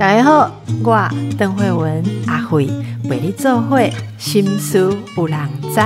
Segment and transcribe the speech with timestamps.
[0.00, 0.50] 大家好，
[0.82, 2.68] 我邓慧文阿慧
[3.04, 5.38] 为你做会心思有人
[5.72, 5.80] 知。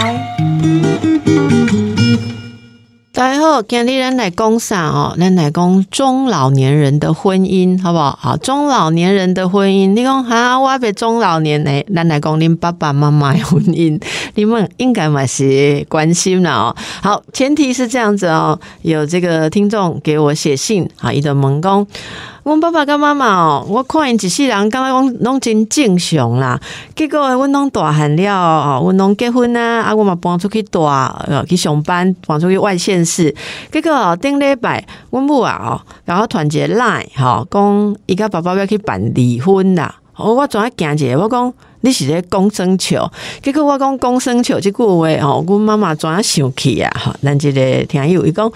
[3.43, 5.17] 好，今日咱来讲啥哦？
[5.19, 8.17] 咱来讲中老年人的婚姻，好不好？
[8.21, 14.01] 好，中老年人的婚姻，你讲哈，我别中老年诶，咱来讲恁爸爸妈妈的婚姻，
[14.37, 16.77] 你们应该嘛是关心了哦。
[17.03, 21.85] 好，前提是这样子哦，有这个听众给我写信啊，伊就问讲。
[22.45, 26.59] 阮爸爸甲妈妈哦，我看因一世人，感觉讲拢真正常啦。
[26.97, 33.33] 结果阮拢大汉了哦，阮拢结婚啊，啊，阮嘛搬出去住，呃，去上班，搬出去外县市。
[33.71, 39.95] 结果哦顶礼拜，阮母啊哦，然后团结 line 吼，讲伊甲爸爸要去办离婚啦。
[40.17, 41.53] 哦，我怎啊惊者，我讲。
[41.83, 43.11] 你是咧讲生笑，
[43.43, 46.91] 结果我讲讲生笑即句话吼，阮妈妈怎啊生气啊？
[46.99, 48.51] 吼，咱即个听友伊讲，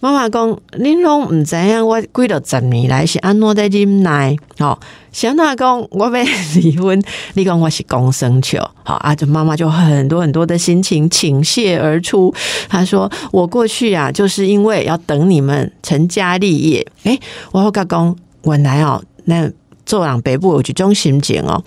[0.00, 4.36] 妈妈讲，恁拢毋知影我几落十年来是安怎在忍耐？
[4.58, 4.78] 吼，
[5.12, 6.24] 小娜讲我要
[6.56, 7.00] 离婚，
[7.34, 12.34] 你讲我是讲生笑，好啊，就妈妈就很多很多的心情倾泻而出。
[12.68, 16.86] 她说我过去啊，就是因为要等你们成家立业。
[17.04, 17.18] 诶，
[17.52, 19.48] 我好甲讲，原来哦，那
[19.84, 21.62] 做人北部有一种心情哦。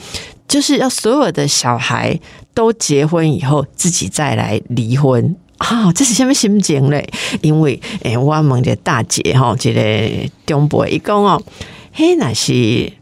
[0.47, 2.17] 就是要所有的小孩
[2.53, 5.91] 都结婚以后，自己再来离婚啊！
[5.91, 7.05] 这是什么心情嘞？
[7.41, 10.09] 因为诶，我问个大姐哈，这个
[10.45, 11.41] 中伯一讲哦，
[11.91, 12.93] 嘿，那是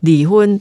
[0.00, 0.60] 离婚，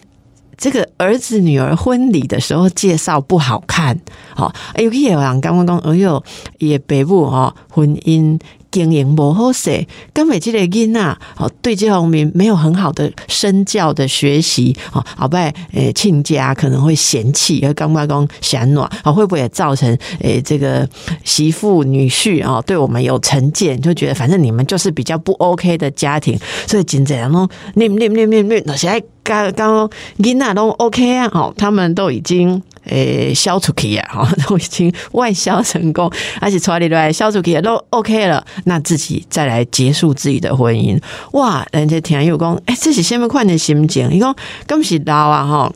[0.57, 3.99] 这个儿子女儿婚礼的时候介绍不好看，
[4.33, 6.23] 好，有些人刚刚讲，哎呦，
[6.59, 8.39] 也北部哈婚姻。
[8.71, 20.87] 经营不好势，根本这个囡仔哦，对这方面没有很好的身教的学习哦，后拜诶亲家可能会嫌弃，而刚刚讲嫌暖啊，会不会也造成诶这个
[21.23, 32.61] 媳妇女婿啊对我们有成见，就觉得反正你们就是比较不 OK 的家庭，所以紧这样咯，念念念念念，那现在刚刚囡仔都 OK 啊，吼，他们都已经。
[32.85, 40.99] 诶，消除去啊，吼，都已经外销成功，而且处理来销出去都 OK 了，那自己再来结束自己的婚姻，
[41.33, 44.11] 哇，人家听又讲，哎，这是什么款的心情？
[44.11, 44.35] 伊讲，
[44.67, 45.75] 咁是老啊，吼。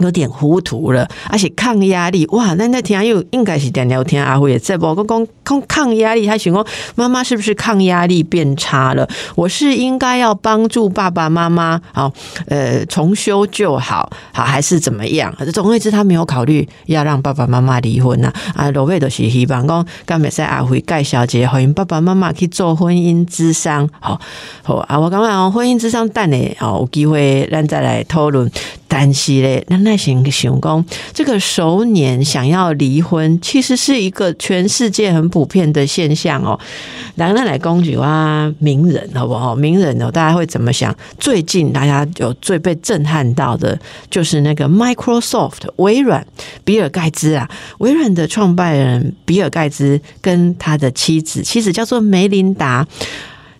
[0.00, 2.54] 有点糊涂了，而且抗压力哇！
[2.54, 4.94] 那那天又应该是点聊天阿辉也在不？
[4.94, 9.08] 刚刚抗抗压力，他想说妈妈是不是抗压力变差了？
[9.34, 12.12] 我是应该要帮助爸爸妈妈好
[12.46, 15.34] 呃重修旧好，好还是怎么样？
[15.52, 18.70] 总而言之，他没有考虑要让爸爸妈妈离婚呐啊！
[18.70, 24.20] 罗贝都是希望讲，刚才阿辉盖小姐欢迎爸爸妈妈去做婚姻之商，好
[24.62, 24.98] 好啊！
[24.98, 28.50] 我刚刚婚姻之商蛋呢，哦，有机会咱再来讨论。
[28.92, 36.58] 但是嘞，那那些熊公，这个熟年想要离婚，其实是一个全世界很普遍的现象哦。
[37.16, 39.56] 来来来，公举啊，名人好不好？
[39.56, 40.94] 名人哦，大家会怎么想？
[41.18, 43.76] 最近大家有最被震撼到的，
[44.08, 46.24] 就是那个 Microsoft 微软
[46.64, 52.86] 比尔盖茨啊，微软的创办人比尔盖茨跟他的妻子，妻子叫做梅琳达，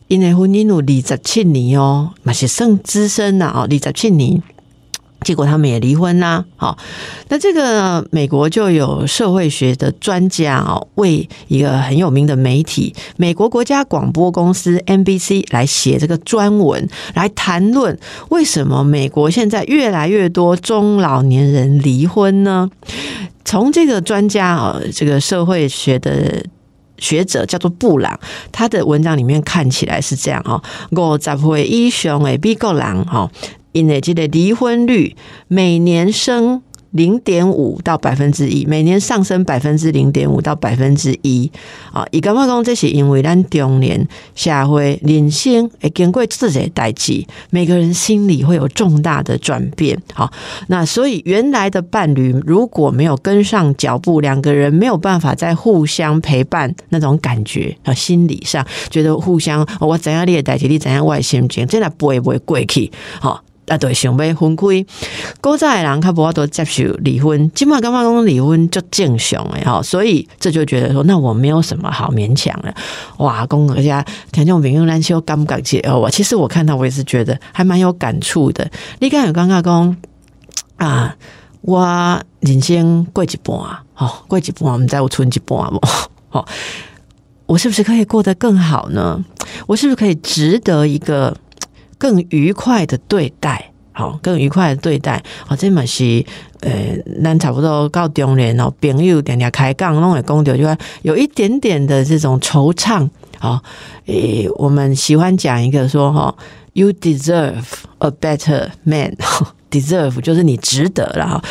[0.06, 4.40] 因为婚姻有二十七年哦，那是算资深的哦，二十七年。
[5.22, 6.78] 结果他们也离婚啦，好，
[7.28, 17.98] 那这个美国就有社会学的专家哦，为一个很有名的媒体美国国家广播公司 NBC 来写这个专文，来谈论
[18.30, 22.70] 为什么美国现在越来越多中老年人离婚呢？
[23.44, 26.42] 从这个专家啊，这个社会学的
[26.96, 28.18] 学者叫做布朗，
[28.52, 33.30] 他的文章里面看起来是这样哦，五十岁以上的美国人哈。
[33.72, 35.14] 因为这个离婚率
[35.48, 41.48] 每年升零点五到百分之一，每年上升百分之零点五到百分之一
[41.92, 42.04] 啊！
[42.10, 49.96] 伊感觉讲这是因为咱中年社会人生会经过这些代际，每个人心里会有重大的转变。
[50.12, 50.32] 好，
[50.66, 62.90] 那所以原来的伴侣如果没有跟上脚步，两个人没有办法再互相陪伴，那种感觉啊，心理上觉得互相我怎样列代替你怎样外心情，真的不会不会过去
[63.20, 63.44] 好。
[63.70, 64.84] 啊，对，想要分开，
[65.40, 72.74] 古早的人较无法度接受离婚，今麦感觉讲离婚就正常诶，吼，所以这就觉得说，那我没有什么好勉强的。
[73.18, 76.00] 哇，公而且听众朋友咱就感不感觉哦？
[76.00, 78.68] 我其实我看到我也是觉得还蛮有感触的。
[78.98, 79.96] 你刚有刚刚讲
[80.78, 81.14] 啊，
[81.60, 83.56] 我人生过一半，
[83.94, 85.80] 哦，过一半，我们在我存一半无，
[86.36, 86.44] 哦，
[87.46, 89.24] 我是不是可以过得更好呢？
[89.68, 91.36] 我是不是可以值得一个？
[92.00, 96.24] 更愉快的对待，好，更愉快的对待，好，这嘛是，
[96.60, 100.64] 呃，咱差不多到中年哦，朋友点点开杠，弄会讲到就
[101.02, 103.06] 有一点点的这种惆怅
[103.38, 103.62] 好，
[104.06, 106.34] 诶，我们喜欢讲一个说哈
[106.72, 107.64] ，You deserve
[107.98, 111.44] a better man，deserve 就是你值得了哈。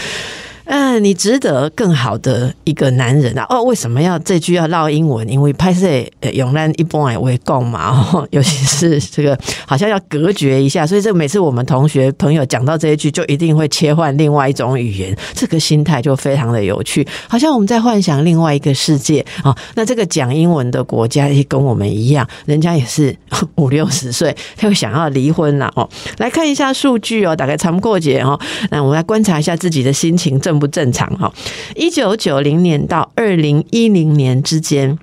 [0.71, 3.43] 嗯，你值得更好的一个男人啊！
[3.49, 5.27] 哦，为什么要这句要唠英文？
[5.27, 5.87] 因为拍摄
[6.33, 9.35] 永兰一般也会讲嘛， 尤其是这个
[9.65, 19.57] 好像要隔绝一下，所以这每次我们同学朋友讲到这一句，就一定会切换另外一种语言，这个心态就非常的有趣，好像我们在幻想另外一个世界啊。
[19.73, 23.15] 那这个讲英文的国家也跟我们一样，人家也是
[23.57, 25.89] 五六十岁他又想要离婚了哦。
[26.19, 28.39] 来看一下数据哦，大概长过节哦，
[28.69, 30.58] 那我们来观察一下自己的心情正。
[30.59, 31.33] 不正常哈！
[31.75, 34.99] 一九九零年到二零一零年之间，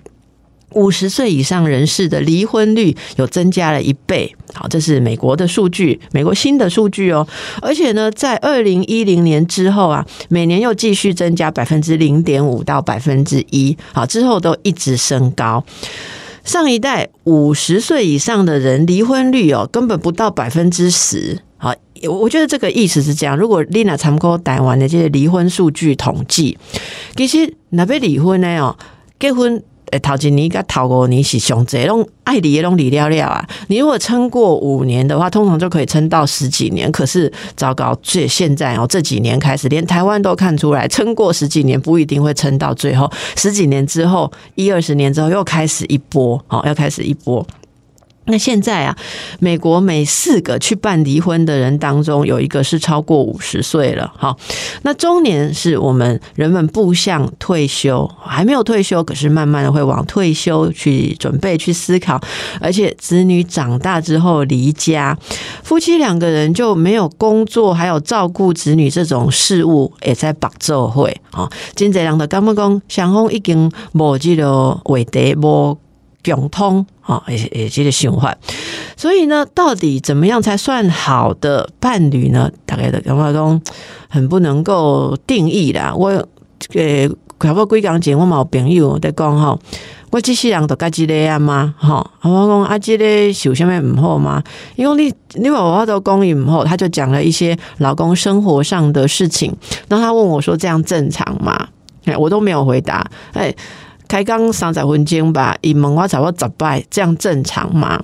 [0.73, 4.35] 五十岁以上人士的离婚率有增加了一倍。
[4.53, 7.27] 好，这是美国的数据，美国新的数据哦。
[7.61, 13.77] 而且呢，在二零一零年之后啊，每年又继续增加百分之零点五到百分之一。
[13.93, 15.65] 好，之后都一直升高。
[16.45, 21.41] 上一代五十岁以上的人离婚率哦，根本不到百分之十。
[22.05, 26.57] 我我觉得这个意思是这样：如果 Lina 参考台湾的这些离婚数据统计，
[27.17, 28.77] 其实那边离婚呢哦，
[29.19, 29.63] 结婚
[29.93, 33.49] 诶头几年跟头五年是上这种爱离的种离了了啊。
[33.69, 36.91] 你如果撑过五年的话，通常就可以撑到十几年。
[36.91, 43.09] 可是糟糕，这现在哦这几年开始，连台湾都看出来，撑过十几年不一定会撑到最后。
[43.37, 47.47] 十几年之后，一二十年之后又开始一波，好，要开始一波。
[48.27, 48.97] 那现在啊，
[49.39, 54.13] 美国每四个去办离婚的人当中，有一个是超过五十岁了。
[54.17, 54.37] 好，
[54.83, 62.21] 那中年是我们人们步向退休，还没有退休，可是慢慢的会往退休去准备去思考。
[62.61, 65.17] 而且子女长大之后离家，
[65.63, 71.49] 夫妻两个人就没有工作，还有照顾子女这种事务，也在绑奏会啊。
[71.75, 75.79] 金泽良的干木工，祥丰已经无这个伟德无。
[76.25, 78.37] 共通啊，也也这个循环，
[78.97, 82.51] 所以呢，到底怎么样才算好的伴侣呢？
[82.65, 83.63] 大概的感觉中
[84.09, 85.95] 很不能够定义啦。
[85.95, 86.09] 我
[86.75, 87.09] 呃，
[87.39, 89.57] 快不归讲前，我冇朋友在讲哈，
[90.11, 91.77] 我这世人都该这个啊吗？
[91.79, 93.05] 哈，我讲啊，这个
[93.45, 94.43] 有什么唔好吗？
[94.75, 99.55] 因为你你话我都讲伊唔好，他就讲了一些老公生活上的事情。
[99.87, 101.69] 然后他问我说：“这样正常吗？”
[102.07, 103.09] 哎，我都没有回答。
[103.33, 103.55] 哎。
[104.09, 108.03] 开刚三十分钟吧，以问我找我怎拜，这样正常吗？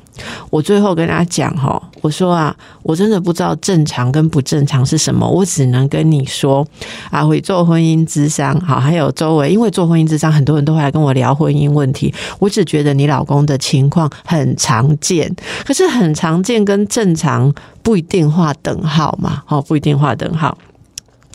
[0.51, 6.67] 我最后跟他讲哈，我说啊，我真的不知道正常跟不正常是什么，我只能跟你说
[7.11, 12.13] 啊，会做婚姻之商，好，还有周围，因为做婚姻之商，很多人都会来跟我聊婚姻问题。
[12.39, 15.35] 我只觉得你老公的情况很常见，
[15.65, 17.53] 可是很常见跟正常
[17.83, 20.57] 不一定画等号嘛，好，不一定画等号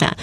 [0.00, 0.14] 啊。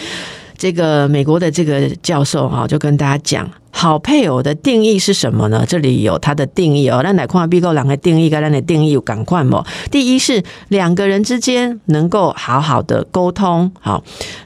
[0.58, 3.48] 这个美国的这个教授哈，就跟大家讲，
[3.78, 5.66] 好配偶的定义是什么呢？
[5.68, 7.02] 这里有他的定义哦。
[7.04, 8.30] 那哪块必够两个定义？
[8.30, 9.66] 跟那的定义有赶快吗？
[9.92, 14.02] 第一是两个人之间能够好好的沟通，好。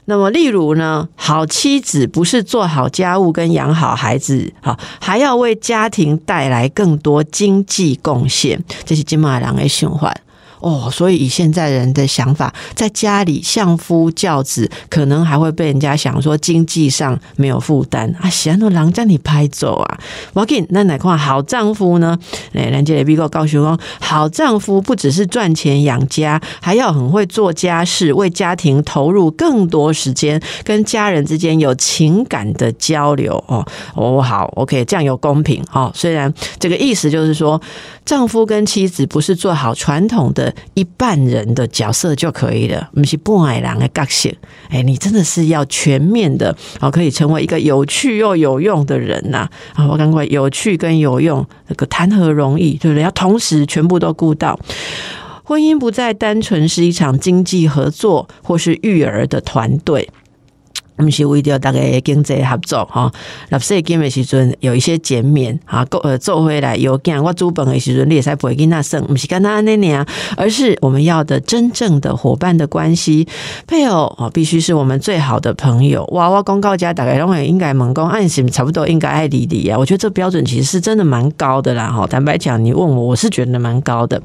[0.06, 10.12] 那么例如呢，好妻子不是做好家务跟养好孩子，好，还要为家庭带来更多经济贡献，这是金马郎的循环。
[10.60, 18.28] 哦，所以以现在人的想法，在家里相夫教子，可能还会被人家想说经济上没有负担啊。
[18.28, 19.98] 喜欢那狼将你拍走啊！
[20.34, 22.18] 我给那哪块好丈夫呢？
[22.52, 33.42] 哎，人家的比哥告诉我，好丈夫不只是赚钱养家，还要很会做家事，为家庭投入更多时间，跟家人之间有情感的交流。
[33.48, 35.90] 哦哦，好，OK，这样有公平哦。
[35.94, 37.60] 虽然这个意思就是说，
[38.04, 40.49] 丈夫跟妻子不是做好传统的。
[40.74, 44.34] 一半人的角色就可以了，不是不矮狼的个性。
[44.68, 49.48] 哎，你真的是要全面的哦，可以成为一个有趣又有用的人呐！
[49.74, 53.02] 啊，我赶快有趣跟有用，那个谈何容易，对不对？
[53.02, 54.58] 要同时全部都顾到，
[55.42, 60.08] 婚姻不再单纯是一场经济合作或是育儿的团队。
[61.00, 63.10] 我们是为了大家经济合作哈，
[63.48, 70.04] 纳税金的时阵有一些减免啊，够呃做回来有见我租本的时阵，你也才不会跟那省，不是干他那年，
[70.36, 73.26] 而是我们要的真正的伙伴的关系，
[73.66, 76.04] 配偶哦，必须是我们最好的朋友。
[76.12, 82.06] 哇哇公告家大概认为应该猛攻按什差不多应该爱理理啊，我觉得这标准其实是真的蛮高的啦哈。
[82.06, 84.20] 坦白讲，你问我，我是觉得蛮高的。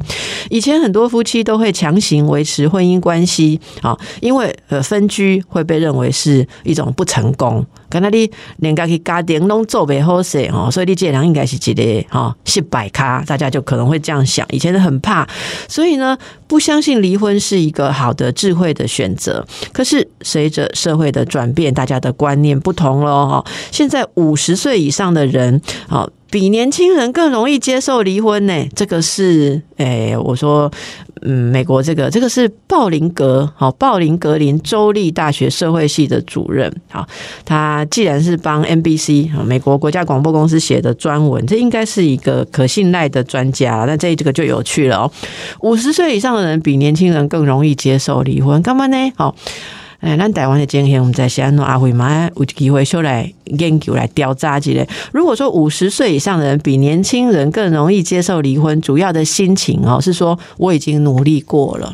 [0.49, 6.45] 以前很多夫妻都会强行维持婚姻关系啊，因为呃分居会被认为是。
[6.65, 14.45] 一种不成功跟那你连家己家庭拢做不好势哦，所以你这人应该是一个哈失败咖，大家就可能会这样想。
[14.49, 15.25] 以前很怕，
[15.69, 16.17] 所以呢，
[16.47, 19.45] 不相信离婚是一个好的智慧的选择。
[19.71, 23.45] 可是随着社会的转变，大家的观念不同了哈。
[23.71, 26.09] 现在五十岁以上的人，好。
[26.31, 28.67] 比年轻人更容易接受离婚呢？
[28.75, 30.69] 这个是诶，我说，
[31.21, 37.07] 嗯，美国这个这个是鲍林格，好，鲍林格林州立大学社会系的主任，好，
[37.45, 43.85] 他既然是帮 NBC 美国国家广播公司写的专文，这应该是一个可信赖的专家。
[43.87, 45.11] 那这这个就有趣了哦，
[45.61, 49.11] 五十岁以上的人比年轻人更容易接受离婚，干嘛呢？
[49.15, 49.35] 好。
[50.05, 54.87] 哎，咱台湾的经验，我们在西安诺阿辉嘛，有机会出来研究来调查之类。
[55.11, 61.91] 如果说五十岁以上的人比年轻人更容易接受离婚，主要的心情哦，是说我已经努力过了，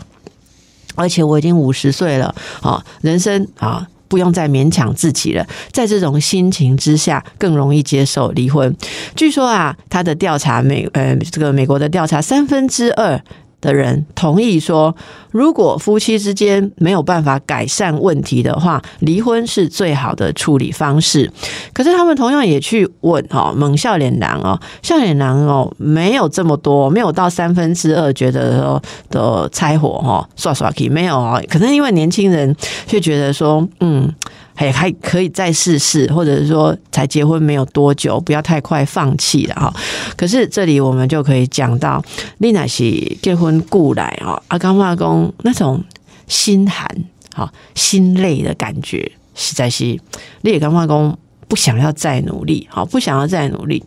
[0.95, 5.47] 而且我已经五十岁了，啊，人生啊不用再勉强自己了。
[5.71, 8.75] 在这种心情之下，更容易接受离婚。
[9.15, 13.23] 据说啊，他的调查美呃，这个美国的调查，三分之二。
[13.61, 14.93] 的人同意说，
[15.29, 21.31] 如果夫妻之间没有办法改善问题的话，离婚是最好的处理方式。
[21.71, 32.55] 可是他们同样也去问哦，猛笑脸男哦，笑脸男哦，没有这么多，没有到三分之二觉得说的拆火哈，刷刷题没有哦，可能因为年轻人
[32.87, 34.11] 却觉得说，嗯。
[34.53, 39.73] 还还可以再试试，或者是说才结婚没有多久，不要太快放弃了哈。
[40.15, 42.03] 可是这里我们就可以讲到，
[42.39, 42.83] 丽娜是
[43.21, 45.83] 结婚故来哦，阿刚发功那种
[46.27, 46.87] 心寒、
[47.33, 49.99] 哈心累的感觉，实在是
[50.41, 51.17] 丽刚化工
[51.47, 53.83] 不想要再努力，好不想要再努力。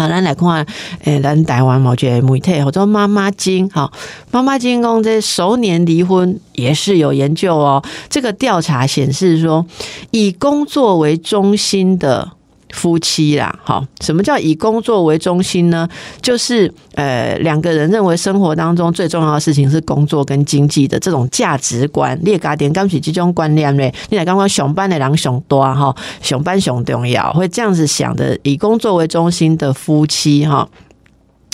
[0.00, 0.66] 啊，咱来看，
[1.04, 3.92] 诶，咱台湾某些媒体或者妈妈经，哈，
[4.30, 7.82] 妈妈经讲这熟年离婚也是有研究哦。
[8.08, 9.66] 这个调查显示说，
[10.10, 12.30] 以工作为中心的。
[12.72, 15.88] 夫妻啦，好，什么叫以工作为中心呢？
[16.22, 22.18] 就是呃，两个人认为生活当中最重要的事情是工作跟经济的这种价值观。
[22.22, 30.68] 列家点刚起这种观念嘞，你来刚刚上班的人熊多哈，上班熊重要，会这样子想的，以工作为中心的夫妻哈，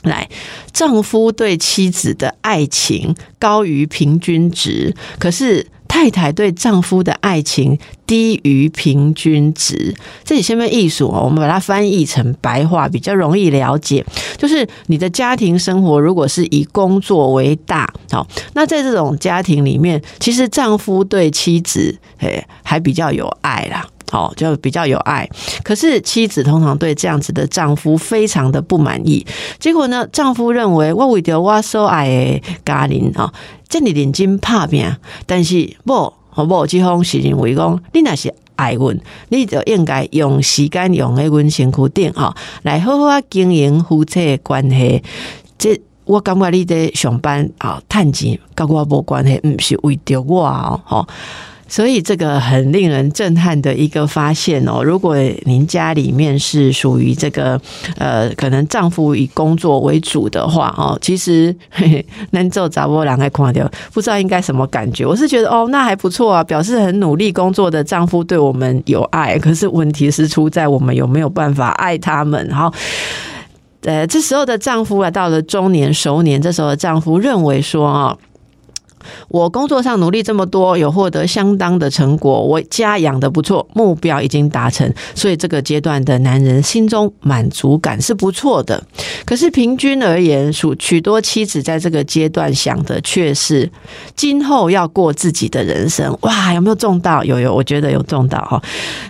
[0.02, 0.28] 来，
[0.72, 5.66] 丈夫对妻子的爱情高于平均值，可是。
[5.96, 14.04] 太太对丈夫的爱情低于平均值，这里下面艺术哦，我们把它翻译成白话，比较容易了解。
[14.36, 23.86] 就是你的家庭生活如果是以工作为大，好，那在这种家庭里面，其实丈夫对妻子诶还比较有爱啦。
[24.16, 25.28] 哦，就比较有爱，
[25.62, 29.26] 可是妻子通常对这样子的丈夫非常的不满意。
[29.58, 33.30] 结果呢，丈夫认为我为着我所爱的家人啊，
[33.68, 34.90] 这里认真拍拼，
[35.26, 45.02] 但是不，某这方是认为讲，你那是爱阮，你就应该用时间用喺阮身躯顶哈，来好好经营夫妻的关系。
[45.58, 50.46] 这我感觉你在上班啊，赚钱跟我无关系，唔是为着我
[50.88, 51.06] 哦。
[51.68, 54.82] 所以这个很令人震撼的一个发现哦！
[54.84, 57.60] 如果您家里面是属于这个
[57.98, 61.54] 呃，可能丈夫以工作为主的话哦，其实
[62.30, 65.04] 能做杂波两个看掉，不知道应该什么感觉。
[65.04, 69.36] 我是觉得哦，那还不错啊，表示很努力工作的丈夫对我们有爱。
[69.36, 72.48] 可是问题是出在我们有没有办法爱他们？
[72.54, 72.72] 好，
[73.82, 78.16] 呃，这时候的丈夫啊，到了中年熟年，这时候的丈夫认为说啊。
[79.28, 88.82] 我工作上努力这么多，有获得相当的成果，我家养的不错，目标已经达成，所以这个阶段的男人心中满足感是不错的。
[89.24, 93.70] 可是平均而言，属许多妻子在这个阶段想的却是
[94.16, 96.16] 今后要过自己的人生。
[96.22, 97.22] 哇，有没有中到？
[97.22, 98.60] 有有，我觉得有中到哈。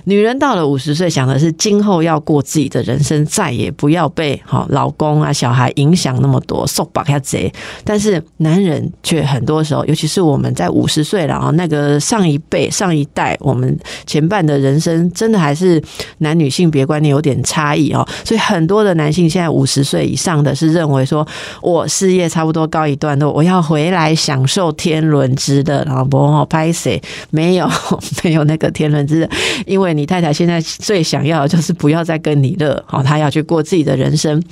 [0.04, 7.52] 女人到了五十岁，想的是今后要过自己的人生，再也不要被哈老公啊、小孩影响那么多，受把下贼。
[7.84, 9.85] 但是男人却很多时候。
[9.86, 15.82] 尤其是我们在五十岁了啊，那个上一辈、上一代，我们前半的人生，真的还是
[16.18, 18.06] 男女性别观念有点差异哦。
[18.24, 21.26] 所以很多的男性现在五十岁以上的是认为说，
[21.62, 25.84] 我事业差不多告一段落，我要回来享受天伦之乐。
[25.86, 27.00] 然后不哦，拍谁
[27.30, 27.70] 没有
[28.24, 29.28] 没有那个天伦之乐？
[29.66, 34.42] 因为你太太现在最想要的就是不要再跟你乐，好，她要去过自己的人生。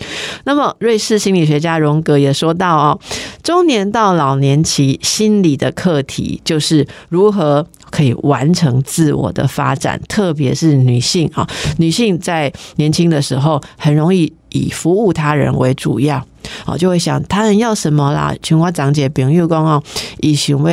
[0.44, 3.00] 那么瑞士心理学家荣格也说到哦，
[3.42, 5.00] 中年到老年期。
[5.24, 16.22] 心理的课题就是如何可以完成自我的发展，特别是女性啊，女性在年轻的时候很容易以服务他人为主要。
[16.66, 18.34] 哦，就会想他人要什么啦？
[18.42, 19.82] 像我长姐朋友讲哦，
[20.20, 20.64] 伊想要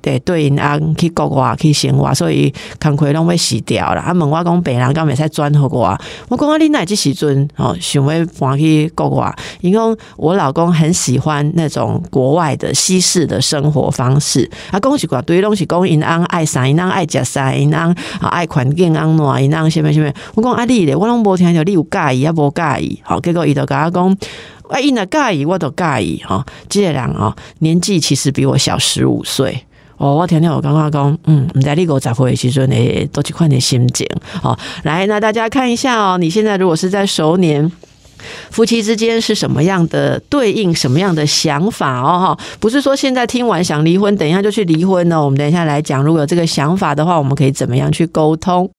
[0.00, 4.00] 对对因翁去国外去生活，所以工课拢要辞掉了。
[4.00, 5.98] 啊，问我讲别人敢袂使转互我？
[6.28, 9.34] 我讲啊，你哪即时阵哦，想要搬去国外？
[9.60, 14.48] 因讲我老公很喜欢那种国外的西式的生活方式。
[14.70, 17.78] 啊，讲是寡对拢是讲因翁爱啥，因翁爱食啥，因翁
[18.20, 20.12] 啊爱环境安怎，因翁啥物啥物。
[20.34, 22.32] 我讲啊，你咧，我拢无听着，你有介意啊？
[22.32, 23.00] 无介意？
[23.02, 24.16] 好，结果伊就甲我讲。
[24.68, 26.44] 啊，因若介意，我都介意哈。
[26.68, 29.64] 即个人哦，年纪其实比我小十五岁
[29.96, 30.14] 哦。
[30.14, 34.06] 我听听我刚刚讲，嗯，唔在你五十岁时阵呢，多几款的心情
[34.42, 34.58] 哦。
[34.82, 37.70] 来，那大家看一下哦，你现在如果是在熟年，
[38.50, 42.34] 夫妻之间是什么样的对应，什么样的想法哦？
[42.34, 45.22] 哈，不是说现在听完想离婚，等一下就去离婚呢。
[45.22, 48.70] 我们等一下来讲，如果有这个想法的话，我们可以怎么样去沟通？